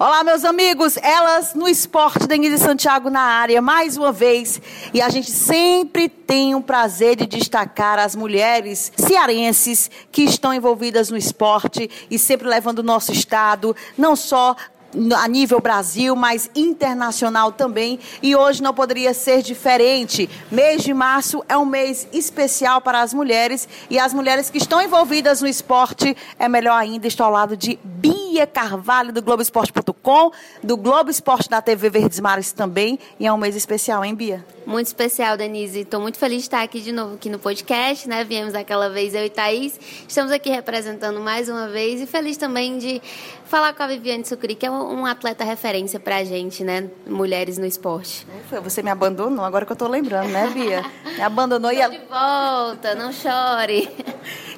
[0.00, 4.62] Olá, meus amigos, elas no esporte, Denise Santiago na área, mais uma vez.
[4.94, 11.10] E a gente sempre tem o prazer de destacar as mulheres cearenses que estão envolvidas
[11.10, 14.54] no esporte e sempre levando o nosso estado, não só
[15.16, 17.98] a nível Brasil, mas internacional também.
[18.22, 20.28] E hoje não poderia ser diferente.
[20.50, 24.80] Mês de março é um mês especial para as mulheres e as mulheres que estão
[24.80, 30.30] envolvidas no esporte é melhor ainda estar ao lado de Bia Carvalho do Globoesporte.com,
[30.62, 32.98] do Globo Esporte da TV Verdes Mares também.
[33.18, 34.44] E é um mês especial, hein, Bia?
[34.66, 35.80] Muito especial, Denise.
[35.80, 38.22] Estou muito feliz de estar aqui de novo aqui no podcast, né?
[38.22, 39.80] Viemos aquela vez eu e Thaís.
[40.06, 43.00] Estamos aqui representando mais uma vez e feliz também de
[43.46, 46.88] falar com a Viviane Sucuri, que é um atleta referência para a gente, né?
[47.06, 48.26] Mulheres no esporte.
[48.62, 50.84] Você me abandonou, agora que eu estou lembrando, né, Bia?
[51.16, 51.92] Me abandonou e ela...
[51.92, 53.88] de volta, não chore.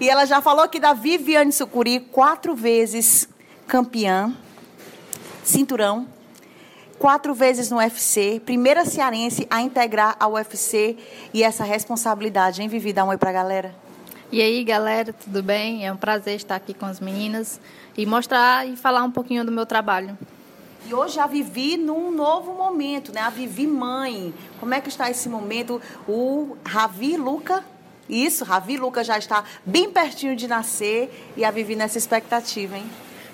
[0.00, 3.28] E ela já falou aqui da Viviane Sucuri, quatro vezes
[3.66, 4.34] campeã,
[5.44, 6.06] cinturão,
[6.98, 10.96] quatro vezes no UFC, primeira cearense a integrar a UFC
[11.32, 12.92] e essa responsabilidade, hein, Vivi?
[12.92, 13.74] Dá um oi pra galera.
[14.32, 15.86] E aí, galera, tudo bem?
[15.86, 17.60] É um prazer estar aqui com as meninas
[17.96, 20.16] e mostrar e falar um pouquinho do meu trabalho.
[20.86, 23.20] E hoje a Vivi num novo momento, né?
[23.20, 24.32] A Vivi mãe.
[24.60, 25.82] Como é que está esse momento?
[26.06, 27.64] O Ravi Luca
[28.10, 32.84] isso, Ravi Luca já está bem pertinho de nascer e a Vivi nessa expectativa, hein?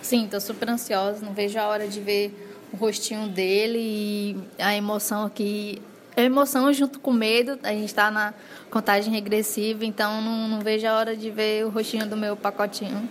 [0.03, 4.77] Sim, estou super ansiosa, não vejo a hora de ver o rostinho dele e a
[4.77, 5.81] emoção aqui.
[6.17, 8.33] A emoção junto com o medo, a gente está na
[8.71, 13.07] contagem regressiva, então não, não, vejo a hora de ver o rostinho do meu pacotinho.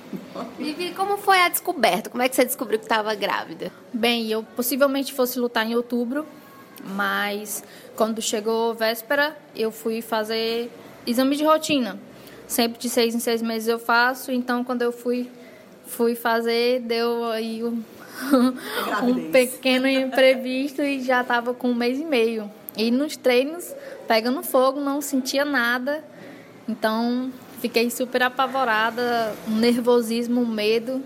[0.57, 2.09] Vivi, como foi a descoberta?
[2.09, 3.71] Como é que você descobriu que estava grávida?
[3.93, 6.25] Bem, eu possivelmente fosse lutar em outubro,
[6.83, 7.63] mas
[7.95, 10.71] quando chegou véspera, eu fui fazer
[11.05, 11.99] exame de rotina.
[12.47, 15.29] Sempre de seis em seis meses eu faço, então quando eu fui,
[15.85, 17.83] fui fazer, deu aí um
[19.31, 22.49] pequeno imprevisto e já estava com um mês e meio.
[22.77, 23.73] E nos treinos,
[24.07, 26.03] pegando fogo, não sentia nada.
[26.67, 31.01] Então, fiquei super apavorada, um nervosismo, um medo.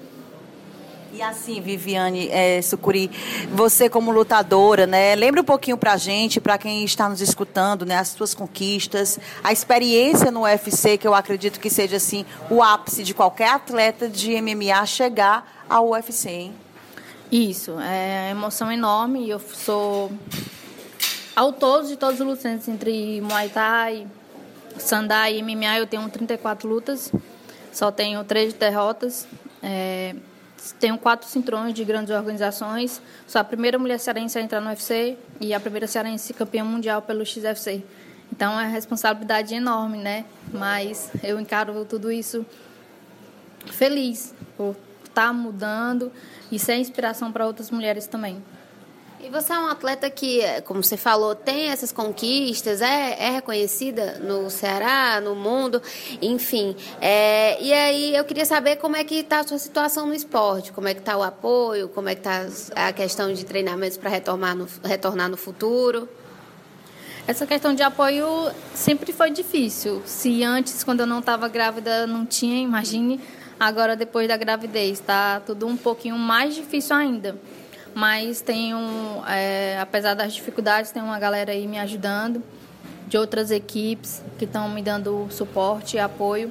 [1.11, 3.09] E assim, Viviane é, Sucuri,
[3.51, 5.16] você como lutadora, né?
[5.16, 7.97] Lembra um pouquinho pra gente, para quem está nos escutando, né?
[7.97, 13.03] As suas conquistas, a experiência no UFC, que eu acredito que seja assim o ápice
[13.03, 16.53] de qualquer atleta de MMA chegar ao UFC, hein?
[17.31, 19.27] Isso, é uma emoção enorme.
[19.29, 20.11] Eu sou
[21.39, 24.05] ao todo de todos os lutantes entre Muay Thai,
[24.77, 27.13] Sandai e MMA, eu tenho 34 lutas,
[27.72, 29.25] só tenho três derrotas.
[29.63, 30.17] É,
[30.81, 33.01] tenho quatro cinturões de grandes organizações.
[33.25, 37.01] Sou a primeira mulher cearense a entrar no UFC e a primeira cearense campeã mundial
[37.03, 37.85] pelo XFC.
[38.33, 40.25] Então é uma responsabilidade enorme, né?
[40.53, 42.45] Mas eu encaro tudo isso
[43.66, 44.75] feliz por
[45.06, 46.11] estar mudando
[46.51, 48.44] e ser inspiração para outras mulheres também.
[49.22, 54.18] E você é um atleta que, como você falou, tem essas conquistas, é, é reconhecida
[54.19, 55.81] no Ceará, no mundo,
[56.22, 56.74] enfim.
[57.02, 60.72] É, e aí eu queria saber como é que está a sua situação no esporte,
[60.72, 64.09] como é que está o apoio, como é que está a questão de treinamentos para
[64.09, 66.07] retornar no, retornar no futuro.
[67.28, 68.25] Essa questão de apoio
[68.74, 70.01] sempre foi difícil.
[70.06, 73.19] Se antes, quando eu não estava grávida, não tinha, imagine
[73.59, 77.36] Agora, depois da gravidez, está tudo um pouquinho mais difícil ainda.
[77.99, 78.77] Mas tenho,
[79.27, 82.41] é, apesar das dificuldades, tem uma galera aí me ajudando,
[83.07, 86.49] de outras equipes que estão me dando suporte e apoio.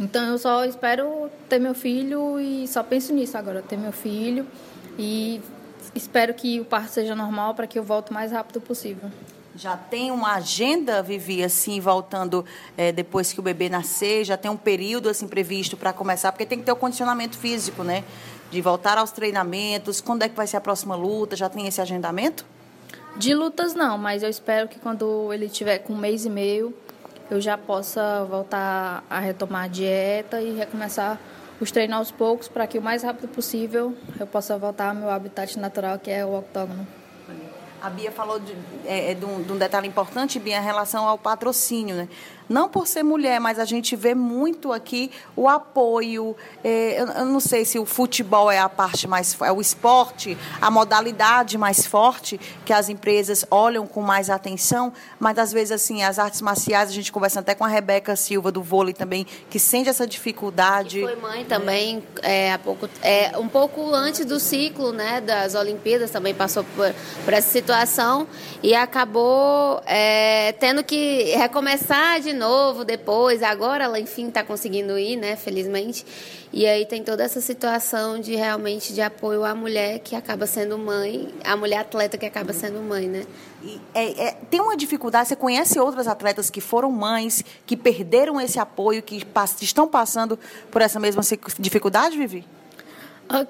[0.00, 4.46] Então eu só espero ter meu filho e só penso nisso agora, ter meu filho
[4.98, 5.42] e
[5.94, 9.10] espero que o parto seja normal para que eu volte o mais rápido possível.
[9.54, 12.46] Já tem uma agenda, Vivi, assim, voltando
[12.78, 14.24] é, depois que o bebê nascer?
[14.24, 16.32] Já tem um período, assim, previsto para começar?
[16.32, 18.02] Porque tem que ter o condicionamento físico, né?
[18.52, 20.02] De voltar aos treinamentos.
[20.02, 21.34] Quando é que vai ser a próxima luta?
[21.34, 22.44] Já tem esse agendamento?
[23.16, 23.96] De lutas, não.
[23.96, 26.74] Mas eu espero que quando ele tiver com um mês e meio,
[27.30, 31.18] eu já possa voltar a retomar a dieta e recomeçar
[31.58, 35.08] os treinos aos poucos para que o mais rápido possível eu possa voltar ao meu
[35.08, 36.86] habitat natural, que é o octógono.
[37.82, 41.08] A Bia falou de, é, é, de, um, de, um, detalhe importante, Bia, em relação
[41.08, 41.96] ao patrocínio.
[41.96, 42.08] Né?
[42.52, 46.36] Não por ser mulher, mas a gente vê muito aqui o apoio.
[46.62, 49.34] É, eu, não sei se o futebol é a parte mais.
[49.40, 55.38] é o esporte, a modalidade mais forte que as empresas olham com mais atenção, mas
[55.38, 58.62] às vezes, assim, as artes marciais, a gente conversa até com a Rebeca Silva do
[58.62, 61.00] vôlei também, que sente essa dificuldade.
[61.00, 65.54] Que foi mãe também, é, há pouco, é, um pouco antes do ciclo né, das
[65.54, 66.94] Olimpíadas, também passou por,
[67.24, 68.26] por essa situação
[68.62, 74.98] e acabou é, tendo que recomeçar de novo novo depois, agora ela enfim está conseguindo
[74.98, 76.04] ir, né, felizmente.
[76.52, 80.76] E aí tem toda essa situação de realmente de apoio à mulher que acaba sendo
[80.76, 83.24] mãe, a mulher atleta que acaba sendo mãe, né?
[83.94, 88.58] É, é, tem uma dificuldade, você conhece outras atletas que foram mães, que perderam esse
[88.58, 89.24] apoio, que
[89.60, 90.38] estão passando
[90.70, 91.22] por essa mesma
[91.60, 92.44] dificuldade, Vivi?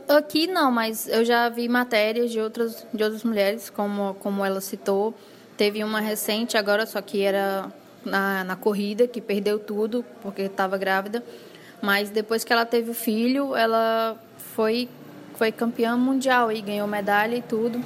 [0.08, 4.60] Aqui não, mas eu já vi matérias de outras, de outras mulheres, como, como ela
[4.60, 5.14] citou.
[5.56, 7.72] Teve uma recente agora, só que era
[8.04, 11.22] na, na corrida, que perdeu tudo porque estava grávida.
[11.80, 14.16] Mas depois que ela teve o filho, ela
[14.54, 14.88] foi,
[15.34, 17.82] foi campeã mundial e ganhou medalha e tudo.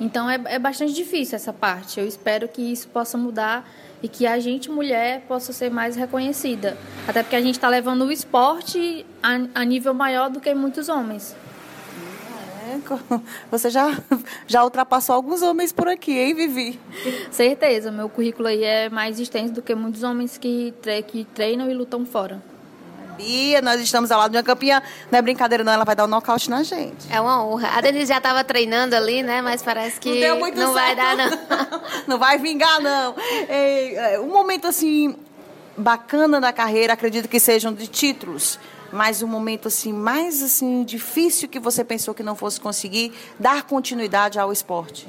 [0.00, 1.98] Então é, é bastante difícil essa parte.
[2.00, 3.68] Eu espero que isso possa mudar
[4.02, 6.76] e que a gente, mulher, possa ser mais reconhecida.
[7.06, 10.88] Até porque a gente está levando o esporte a, a, nível maior do que muitos
[10.88, 11.36] homens.
[13.50, 13.98] Você já,
[14.46, 16.80] já ultrapassou alguns homens por aqui, hein, Vivi?
[17.30, 20.74] Certeza, meu currículo aí é mais extenso do que muitos homens que,
[21.06, 22.42] que treinam e lutam fora.
[23.16, 24.82] Bia, nós estamos ao lado de uma campeã.
[25.10, 27.10] Não é brincadeira, não, ela vai dar um nocaute na gente.
[27.10, 27.68] É uma honra.
[27.76, 29.42] A Denise já estava treinando ali, né?
[29.42, 31.30] Mas parece que não, não vai dar, não.
[32.08, 33.14] não vai vingar, não.
[33.48, 35.14] É, um momento assim
[35.76, 38.58] bacana da carreira, acredito que sejam de títulos,
[38.92, 43.64] mas um momento assim mais assim difícil que você pensou que não fosse conseguir dar
[43.64, 45.08] continuidade ao esporte.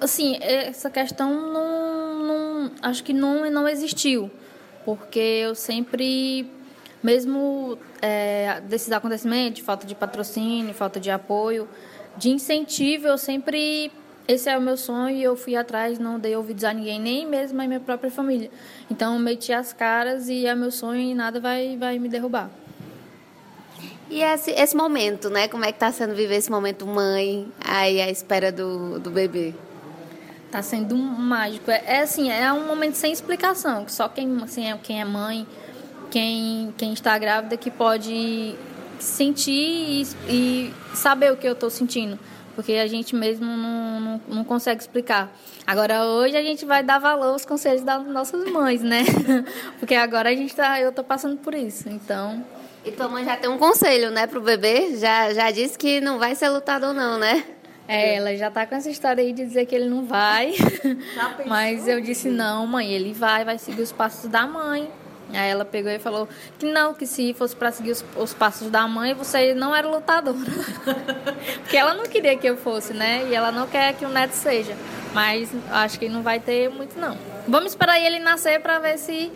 [0.00, 4.30] Assim, essa questão não, não acho que não não existiu
[4.84, 6.46] porque eu sempre,
[7.02, 11.68] mesmo é, desses acontecimentos, falta de patrocínio, falta de apoio,
[12.16, 13.90] de incentivo, eu sempre
[14.26, 17.26] esse é o meu sonho e eu fui atrás, não dei ouvidos a ninguém, nem
[17.26, 18.50] mesmo a minha própria família.
[18.90, 22.50] Então, meti as caras e é meu sonho e nada vai, vai me derrubar.
[24.08, 25.48] E esse, esse momento, né?
[25.48, 29.54] Como é que está sendo viver esse momento mãe, aí à espera do, do bebê?
[30.50, 31.70] Tá sendo um mágico.
[31.70, 35.04] É, é, assim, é um momento sem explicação, que só quem, assim, é, quem é
[35.04, 35.46] mãe,
[36.10, 38.54] quem, quem está grávida que pode
[39.00, 42.18] sentir e, e saber o que eu estou sentindo.
[42.54, 45.32] Porque a gente mesmo não, não, não, consegue explicar.
[45.66, 49.04] Agora, hoje a gente vai dar valor aos conselhos das nossas mães, né?
[49.80, 51.88] Porque agora a gente tá, eu estou passando por isso.
[51.88, 52.44] Então.
[52.84, 54.96] E tua mãe já tem um conselho, né, pro bebê?
[54.96, 57.44] Já, já disse que não vai ser lutador, não, né?
[57.86, 60.54] É, ela já tá com essa história aí de dizer que ele não vai.
[61.46, 64.90] Mas eu disse, não, mãe, ele vai, vai seguir os passos da mãe.
[65.30, 66.28] Aí ela pegou e falou
[66.58, 69.88] que não, que se fosse para seguir os, os, passos da mãe, você não era
[69.88, 70.38] lutadora.
[71.62, 73.26] Porque ela não queria que eu fosse, né?
[73.28, 74.76] E ela não quer que o neto seja.
[75.14, 77.16] Mas acho que não vai ter muito, não.
[77.48, 79.32] Vamos esperar ele nascer para ver se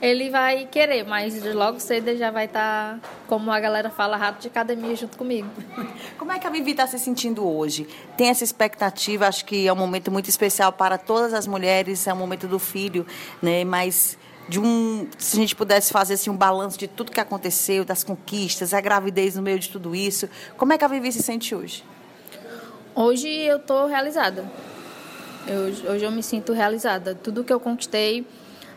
[0.00, 4.16] ele vai querer, mas logo cedo ele já vai estar, tá, como a galera fala,
[4.16, 5.48] rato de academia junto comigo.
[6.16, 7.86] Como é que a Vivi está se sentindo hoje?
[8.16, 12.12] Tem essa expectativa, acho que é um momento muito especial para todas as mulheres, é
[12.12, 13.06] o um momento do filho,
[13.42, 13.64] né?
[13.64, 14.16] Mas
[14.50, 18.04] de um, se a gente pudesse fazer assim, um balanço de tudo que aconteceu, das
[18.04, 21.54] conquistas, a gravidez no meio de tudo isso, como é que a Vivi se sente
[21.54, 21.84] hoje?
[22.94, 24.44] Hoje eu estou realizada.
[25.46, 27.14] Eu, hoje eu me sinto realizada.
[27.14, 28.26] Tudo que eu conquistei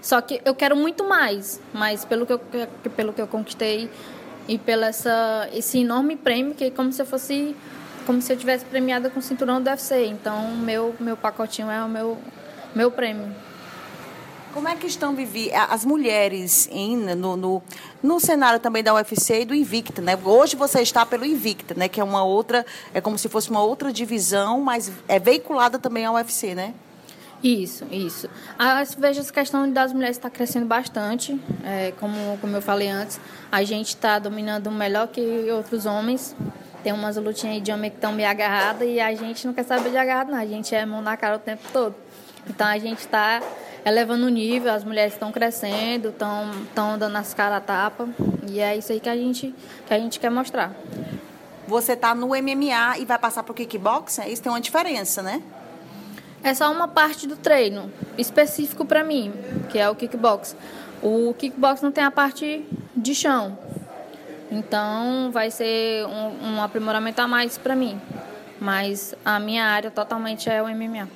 [0.03, 2.39] só que eu quero muito mais, mas pelo que eu,
[2.93, 3.89] pelo que eu conquistei
[4.49, 7.55] e pelo essa, esse enorme prêmio, que é como se eu fosse
[8.05, 10.07] como se eu tivesse premiada com o cinturão do UFC.
[10.07, 12.17] Então, meu meu pacotinho é o meu
[12.75, 13.33] meu prêmio.
[14.53, 17.63] Como é que estão Vivi as mulheres em, no, no,
[18.03, 20.15] no, cenário também da UFC e do Invicta, né?
[20.23, 21.89] Hoje você está pelo Invicta, né?
[21.89, 22.63] Que é uma outra,
[22.93, 26.75] é como se fosse uma outra divisão, mas é veiculada também ao UFC, né?
[27.43, 28.29] Isso, isso.
[28.57, 31.37] Ah, vejo essa questão das mulheres está crescendo bastante.
[31.63, 33.19] É, como, como eu falei antes,
[33.51, 36.35] a gente está dominando melhor que outros homens.
[36.83, 39.63] Tem umas lutinhas aí de homem que estão meio agarradas e a gente não quer
[39.63, 40.37] saber de agarrado, não.
[40.37, 41.95] A gente é mão na cara o tempo todo.
[42.47, 43.41] Então a gente está
[43.85, 48.07] elevando o nível, as mulheres estão crescendo, estão dando as caras a tapa.
[48.47, 49.53] E é isso aí que a gente,
[49.85, 50.73] que a gente quer mostrar.
[51.67, 54.29] Você está no MMA e vai passar para o kickboxing?
[54.29, 55.41] Isso tem uma diferença, né?
[56.43, 59.33] é só uma parte do treino específico para mim,
[59.69, 60.55] que é o kickbox.
[61.01, 63.57] O kickbox não tem a parte de chão.
[64.51, 67.99] Então vai ser um, um aprimoramento a mais para mim.
[68.59, 71.07] Mas a minha área totalmente é o MMA.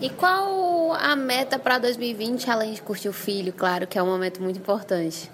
[0.00, 4.06] E qual a meta para 2020, além de curtir o filho, claro, que é um
[4.06, 5.30] momento muito importante?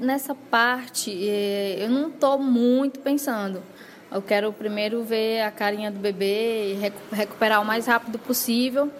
[0.00, 3.62] Nessa parte, eh, eu não estou muito pensando.
[4.10, 8.90] Eu quero primeiro ver a carinha do bebê e recuperar o mais rápido possível.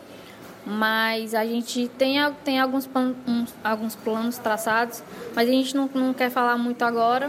[0.64, 2.88] Mas a gente tem, tem alguns,
[3.26, 5.02] uns, alguns planos traçados,
[5.34, 7.28] mas a gente não, não quer falar muito agora,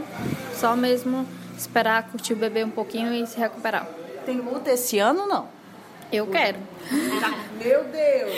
[0.53, 3.87] só mesmo esperar curtir o bebê um pouquinho e se recuperar.
[4.23, 5.62] Tem luta esse ano não?
[6.11, 6.59] Eu quero.
[7.63, 8.31] Meu Deus!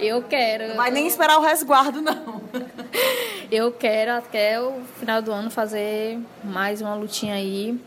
[0.00, 0.68] Eu quero.
[0.68, 2.42] Não vai nem esperar o resguardo, não.
[3.50, 7.78] Eu quero até o final do ano fazer mais uma lutinha aí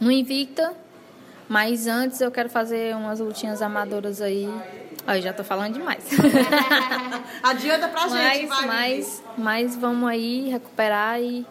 [0.00, 0.74] no Invicta.
[1.48, 4.46] Mas antes eu quero fazer umas lutinhas amadoras aí.
[5.06, 6.04] Aí já tô falando demais.
[7.42, 8.66] Adianta pra gente, mas, vai.
[8.66, 11.46] mas, mas vamos aí recuperar e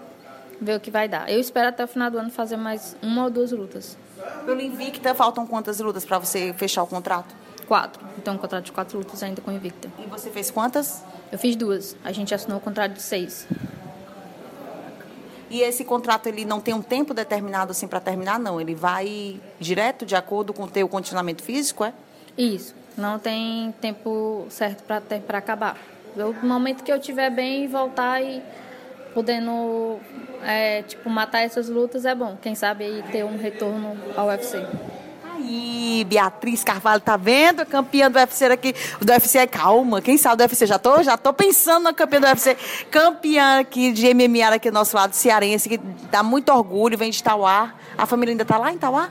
[0.62, 1.30] ver o que vai dar.
[1.30, 3.98] Eu espero até o final do ano fazer mais uma ou duas lutas.
[4.46, 7.36] Pelo Invicta, faltam quantas lutas pra você fechar o contrato?
[7.68, 8.06] Quatro.
[8.18, 9.90] Então, um contrato de quatro lutas ainda com o Invicta.
[10.00, 11.04] E você fez quantas?
[11.32, 11.96] Eu fiz duas.
[12.04, 13.48] A gente assinou o contrato de seis.
[15.50, 18.60] E esse contrato ele não tem um tempo determinado assim para terminar, não.
[18.60, 21.94] Ele vai direto de acordo com o teu condicionamento físico, é?
[22.38, 22.76] Isso.
[22.98, 25.78] Não tem tempo certo para para acabar.
[26.16, 28.42] Eu, no momento que eu estiver bem voltar e
[29.18, 29.98] podendo
[30.44, 32.38] é, tipo matar essas lutas é bom.
[32.40, 34.64] Quem sabe aí ter um retorno ao UFC.
[35.34, 37.66] Aí, Beatriz Carvalho, tá vendo?
[37.66, 38.76] Campeã do UFC aqui.
[39.02, 40.04] Do UFC é calma.
[40.04, 40.68] Quem sabe do UFC?
[40.68, 42.56] Já tô, já tô pensando na campeã do UFC.
[42.92, 45.80] Campeã aqui de MMA aqui do nosso lado, cearense, que
[46.12, 47.74] dá muito orgulho, vem de Tauá.
[47.98, 49.10] A família ainda tá lá em Tauá?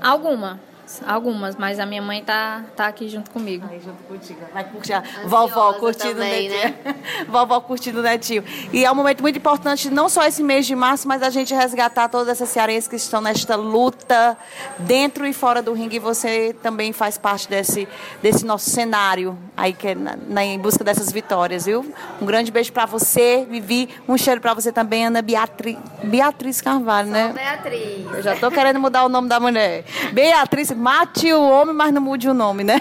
[0.00, 0.60] Alguma.
[1.06, 3.66] Algumas, mas a minha mãe tá, tá aqui junto comigo.
[3.70, 4.40] Aí, junto contigo.
[4.52, 4.92] Vai curtir
[5.24, 6.94] vovó curtindo também, o netinho.
[7.28, 8.44] vovó curtindo o netinho.
[8.72, 11.54] E é um momento muito importante, não só esse mês de março, mas a gente
[11.54, 14.36] resgatar todas essas cearenses que estão nesta luta,
[14.78, 15.96] dentro e fora do ringue.
[15.96, 17.86] E você também faz parte desse,
[18.22, 21.84] desse nosso cenário aí, que é na, na, em busca dessas vitórias, viu?
[22.20, 23.88] Um grande beijo pra você, Vivi.
[24.08, 27.32] Um cheiro pra você também, Ana Beatriz, Beatriz Carvalho, né?
[27.32, 28.06] Beatriz.
[28.12, 29.84] Eu já tô querendo mudar o nome da mulher.
[30.12, 32.80] Beatriz, mate o homem, mas não mude o nome, né?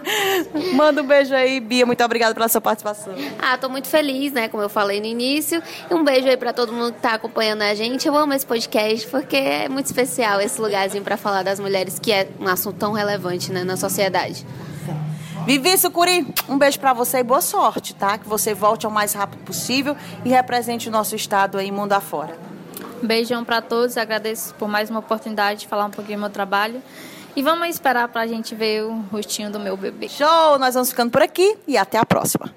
[0.76, 1.86] Manda um beijo aí, Bia.
[1.86, 3.14] Muito obrigada pela sua participação.
[3.38, 4.48] Ah, tô muito feliz, né?
[4.48, 5.62] Como eu falei no início.
[5.90, 8.06] E um beijo aí pra todo mundo que tá acompanhando a gente.
[8.06, 12.12] Eu amo esse podcast porque é muito especial esse lugarzinho pra falar das mulheres, que
[12.12, 14.46] é um assunto tão relevante, né, na sociedade.
[15.46, 18.18] Vivi Sucuri, um beijo para você e boa sorte, tá?
[18.18, 22.49] Que você volte ao mais rápido possível e represente o nosso estado aí mundo afora.
[23.02, 26.82] Beijão para todos, agradeço por mais uma oportunidade de falar um pouquinho do meu trabalho.
[27.34, 30.08] E vamos esperar para a gente ver o rostinho do meu bebê.
[30.08, 30.58] Show!
[30.58, 32.52] Nós vamos ficando por aqui e até a próxima.